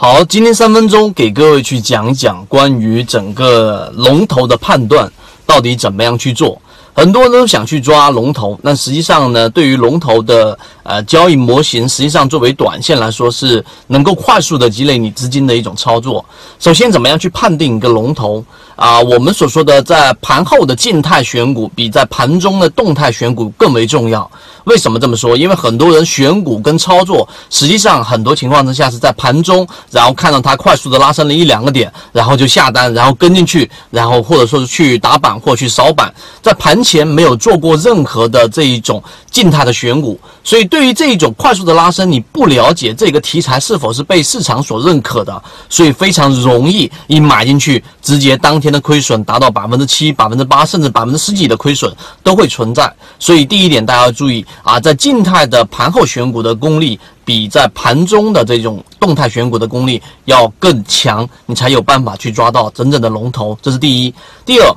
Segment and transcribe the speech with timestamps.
[0.00, 5.10] 好，今天三分钟给各位去讲一讲关于整个龙头的判断，
[5.44, 6.62] 到底怎么样去做。
[6.98, 16.24] 很多人都想去抓龙头，那实际上呢，对于龙头的呃交易模型，实际上作为短线来说是能够快速的积累你资金的一种操作。
[16.58, 19.00] 首先，怎么样去判定一个龙头啊？
[19.00, 24.28] 我们所说的在盘后的静态选股，比在盘中的动态选股更为重要。
[24.64, 25.36] 为什么这么说？
[25.36, 52.90] 因为很多人选股跟操作，实际上很多情况之下是在盘中，然后看到它快速的拉升了一两个点，然后就下单，然后跟进去，然后或者说是去打板或去扫板，在盘前没有做过任何的这一种静态的选股，所以对于这一种快速的拉升，你不了解这个题材是否是被市场所认可的，所以非常容易一买进去，直接当天的亏损达到百分之七、百分之八，甚至百分之十几的亏损都会存在。
[53.18, 54.44] 所以第一点，大家要注意。
[54.62, 63.56] 啊，在静态的盘后选股的功力，比在盘中的这种动态选股的功力要更强，你才有办法去抓到真正的龙头。
[63.60, 64.14] 这是第一。
[64.46, 64.74] 第二。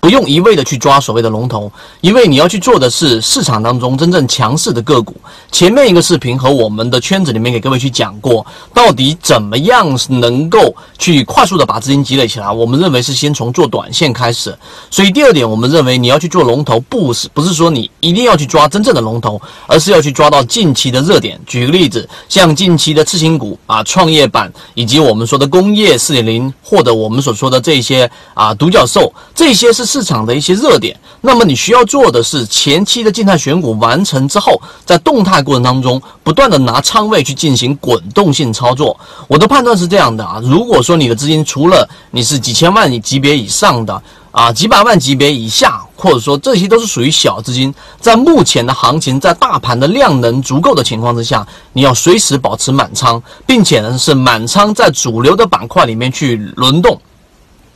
[0.00, 5.14] 不用一味的去抓所谓的龙头，因为你要去做的是市场当中真正强势的个股。
[5.50, 12.48] 前面一个视频和我们的圈子里面给各位去讲过，到底怎么样能够去快速的把资金积累起来。
[12.50, 14.56] 我们认为是先从做短线开始。
[14.88, 21.40] 所以第二点，我们认为你要去做龙头，不是不是说你一定要去抓真正的龙头，而是要去抓到近期的热点。
[21.44, 29.87] 举个例子，像近期的次新股啊、创业板，以及我们说的工业四点零，或者我们所说的这些啊独角兽，这些是。
[29.88, 38.94] 市场的一些热点，那么你需要做的是前期的静态选股完成之后，在动态过程当中不断的拿仓位去进行滚动性操作。
[39.28, 57.00] 我的判断是这样的啊，如果说你的资金除了你是几千万级别以上的啊，几百万级别以下，或者说这些都是属于小资金，在目前的行情，在大盘的量能足够的情况之下，你要随时保持满仓，并且呢是满仓在主流的板块里面去轮动。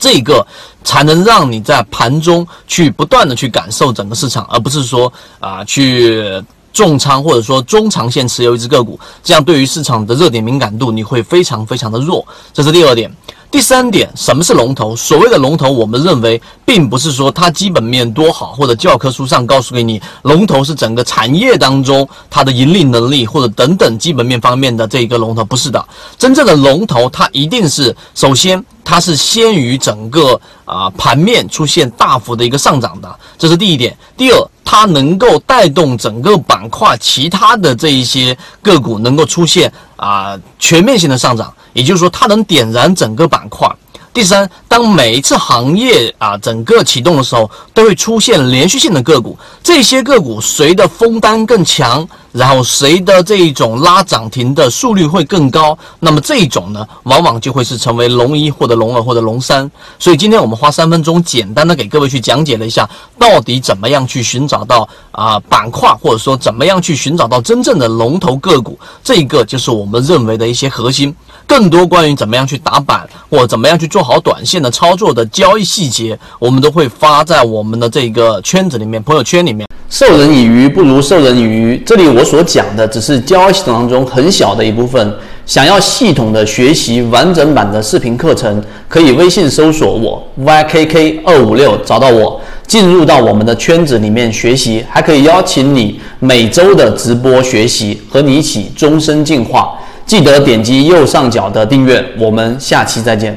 [0.02, 0.44] 这个
[0.82, 12.26] 才能让你在盘中去不断的去感受整个市场，而不是说啊去重仓或者说中长线持有一只个股，这样对于市场的热点敏感度你会非常非常的弱。
[12.52, 13.14] 这是第二点。
[13.52, 14.96] 第三点，什么是龙头？
[14.96, 25.86] 所谓的龙头，我们认为并不是说它基本面多好，或者教科书上告诉给你，龙头是整个产业当中它的盈利能力或者等等基本面方面的这一个龙头，不是的。
[26.16, 33.94] 真正的龙头，它一定是首先它是先于整个啊盘面出现大幅的一个上涨的，这是第一点。
[34.16, 41.52] 第二，它能够带动整个板块其他的这一些个股能够出现啊全面性的上涨。
[41.72, 43.68] 也就是说，它能点燃整个板块。
[44.14, 52.06] 第三，当每一次行业啊整个启动的时候，都会出现连续性的个股，这些个股谁的封单更强？
[52.30, 55.76] 然后谁的这一种拉涨停的速率会更高？
[55.98, 59.70] 那么这一种呢，往往就会是成为龙一或者龙二或者龙三。
[59.98, 62.88] 所以今天我们花三分钟，简单的给各位去讲解了一下，
[63.18, 68.78] 到底怎么样去寻找到啊板块，或者说怎么样去寻找到真正的龙头个股。
[69.02, 71.14] 这一个就是我们认为的一些核心。
[71.52, 79.68] 更多关于怎么样去打板，或怎么样去做好短线的操作的交易细节，我们都会发在我们的这个圈子里面、朋友圈里面。
[79.90, 81.82] 授人以鱼不如授人以渔。
[81.84, 85.14] 这里我所讲的只是交易系统当中很小的一部分。
[85.44, 99.78] 想要系统的学习完整版的视频课程，可以微信搜索我 ykk 二五六找到我，进入到我们的圈子里面学习，还可以邀请你每周的直播学习，和你一起终身进化。
[100.12, 103.34] 记得点击右上角的订阅，我们下期再见。